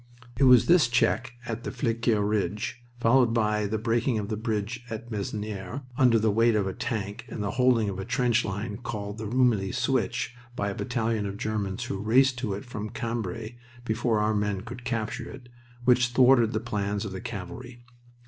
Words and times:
It 0.35 0.45
was 0.45 0.65
this 0.65 0.87
check 0.87 1.33
at 1.45 1.63
the 1.63 1.69
Flesquieres 1.69 2.25
Ridge, 2.27 2.81
followed 2.99 3.35
by 3.35 3.67
the 3.67 3.77
breaking 3.77 4.17
of 4.17 4.31
a 4.31 4.35
bridge 4.35 4.83
at 4.89 5.11
Masnieres 5.11 5.81
under 5.95 6.17
the 6.17 6.31
weight 6.31 6.55
of 6.55 6.65
a 6.65 6.73
tank 6.73 7.25
and 7.29 7.43
the 7.43 7.51
holding 7.51 7.87
of 7.87 7.99
a 7.99 8.03
trench 8.03 8.43
line 8.43 8.77
called 8.77 9.19
the 9.19 9.27
Rumilly 9.27 9.71
switch 9.71 10.33
by 10.55 10.71
a 10.71 10.73
battalion 10.73 11.27
of 11.27 11.37
Germans 11.37 11.83
who 11.83 11.99
raced 11.99 12.39
to 12.39 12.55
it 12.55 12.65
from 12.65 12.89
Cambrai 12.89 13.59
before 13.85 14.17
our 14.19 14.33
men 14.33 14.61
could 14.61 14.83
capture 14.85 15.29
it, 15.29 15.49
which 15.85 16.07
thwarted 16.07 16.53
the 16.53 16.59
plans 16.59 17.05
of 17.05 17.11
the 17.11 17.21
cavalry. 17.21 17.83